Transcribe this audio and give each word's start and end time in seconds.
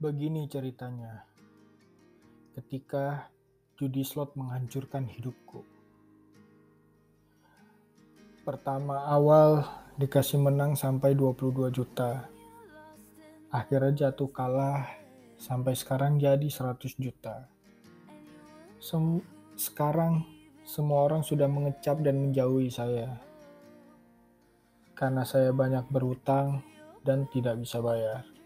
Begini 0.00 0.48
ceritanya. 0.48 1.28
Ketika 2.56 3.28
judi 3.76 4.00
slot 4.00 4.32
menghancurkan 4.32 5.04
hidupku. 5.04 5.60
Pertama 8.40 9.04
awal 9.04 9.60
dikasih 10.00 10.40
menang 10.40 10.72
sampai 10.72 11.12
22 11.12 11.68
juta. 11.68 12.32
Akhirnya 13.52 14.08
jatuh 14.08 14.32
kalah 14.32 14.88
sampai 15.36 15.76
sekarang 15.76 16.16
jadi 16.16 16.48
100 16.48 16.96
juta. 16.96 17.44
Sem 18.80 19.20
sekarang 19.52 20.24
semua 20.64 21.12
orang 21.12 21.20
sudah 21.20 21.44
mengecap 21.44 22.00
dan 22.00 22.24
menjauhi 22.24 22.72
saya. 22.72 23.20
Karena 24.96 25.28
saya 25.28 25.52
banyak 25.52 25.92
berutang 25.92 26.64
dan 27.04 27.28
tidak 27.28 27.60
bisa 27.60 27.84
bayar. 27.84 28.39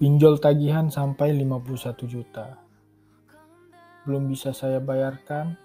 Pinjol 0.00 0.40
tagihan 0.40 0.88
sampai 0.88 1.36
51 1.36 2.08
juta. 2.08 2.56
Belum 4.08 4.32
bisa 4.32 4.48
saya 4.56 4.80
bayarkan, 4.80 5.60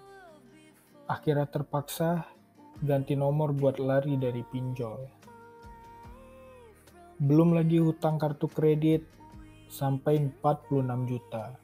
akhirnya 1.07 1.48
terpaksa 1.48 2.27
ganti 2.84 3.16
nomor 3.16 3.55
buat 3.55 3.79
lari 3.79 4.20
dari 4.20 4.43
pinjol. 4.43 5.07
Belum 7.23 7.55
lagi 7.55 7.79
hutang 7.79 8.20
kartu 8.20 8.52
kredit 8.52 9.07
sampai 9.71 10.27
46 10.43 10.84
juta. 11.07 11.55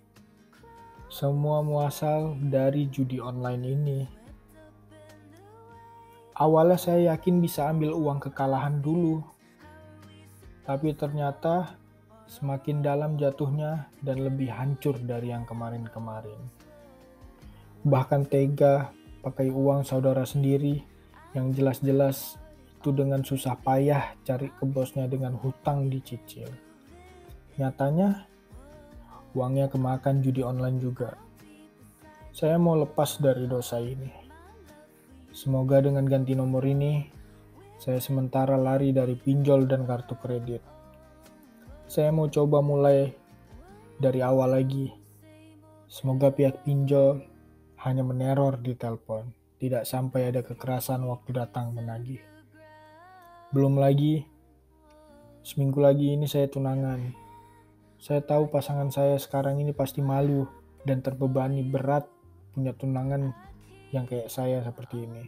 Semua 1.12 1.60
muasal 1.60 2.40
dari 2.40 2.88
judi 2.88 3.20
online 3.20 3.64
ini. 3.68 4.00
Awalnya 6.40 6.80
saya 6.80 7.12
yakin 7.12 7.44
bisa 7.44 7.68
ambil 7.68 7.92
uang 7.92 8.24
kekalahan 8.32 8.80
dulu. 8.80 9.20
Tapi 10.64 10.96
ternyata 10.96 11.81
semakin 12.32 12.80
dalam 12.80 13.20
jatuhnya 13.20 13.92
dan 14.00 14.24
lebih 14.24 14.48
hancur 14.48 14.96
dari 15.04 15.36
yang 15.36 15.44
kemarin-kemarin. 15.44 16.40
Bahkan 17.84 18.32
tega 18.32 18.96
pakai 19.20 19.52
uang 19.52 19.84
saudara 19.84 20.24
sendiri 20.24 20.80
yang 21.36 21.52
jelas-jelas 21.52 22.40
itu 22.80 22.96
dengan 22.96 23.20
susah 23.22 23.60
payah 23.60 24.16
cari 24.24 24.48
ke 24.48 24.64
bosnya 24.64 25.12
dengan 25.12 25.36
hutang 25.36 25.92
dicicil. 25.92 26.48
Nyatanya, 27.60 28.26
uangnya 29.36 29.68
kemakan 29.68 30.24
judi 30.24 30.40
online 30.40 30.80
juga. 30.80 31.20
Saya 32.32 32.56
mau 32.56 32.80
lepas 32.80 33.20
dari 33.20 33.44
dosa 33.44 33.84
ini. 33.84 34.08
Semoga 35.36 35.84
dengan 35.84 36.08
ganti 36.08 36.32
nomor 36.32 36.64
ini, 36.64 37.04
saya 37.76 38.00
sementara 38.00 38.56
lari 38.56 38.96
dari 38.96 39.20
pinjol 39.20 39.68
dan 39.68 39.84
kartu 39.84 40.16
kredit. 40.16 40.81
Saya 41.92 42.08
mau 42.08 42.32
coba 42.32 42.64
mulai 42.64 43.12
dari 44.00 44.24
awal 44.24 44.56
lagi. 44.56 44.96
Semoga 45.92 46.32
pihak 46.32 46.64
pinjol 46.64 47.20
hanya 47.84 48.00
meneror 48.00 48.64
di 48.64 48.80
telepon, 48.80 49.28
tidak 49.60 49.84
sampai 49.84 50.32
ada 50.32 50.40
kekerasan 50.40 51.04
waktu 51.04 51.36
datang 51.36 51.76
menagih. 51.76 52.24
Belum 53.52 53.76
lagi, 53.76 54.24
seminggu 55.44 55.84
lagi 55.84 56.16
ini 56.16 56.32
saya 56.32 56.48
tunangan. 56.48 57.12
Saya 58.00 58.24
tahu 58.24 58.48
pasangan 58.48 58.88
saya 58.88 59.20
sekarang 59.20 59.60
ini 59.60 59.76
pasti 59.76 60.00
malu 60.00 60.48
dan 60.88 61.04
terbebani 61.04 61.60
berat 61.60 62.08
punya 62.56 62.72
tunangan 62.72 63.36
yang 63.92 64.08
kayak 64.08 64.32
saya 64.32 64.64
seperti 64.64 64.96
ini. 64.96 65.28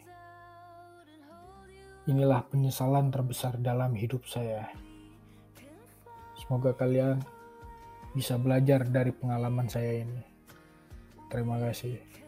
Inilah 2.07 2.47
penyesalan 2.47 3.11
terbesar 3.11 3.59
dalam 3.59 3.91
hidup 3.99 4.23
saya. 4.31 4.92
Semoga 6.43 6.75
kalian 6.75 7.23
bisa 8.13 8.35
belajar 8.35 8.83
dari 8.85 9.15
pengalaman 9.15 9.71
saya 9.71 10.03
ini. 10.03 10.21
Terima 11.31 11.57
kasih. 11.57 12.22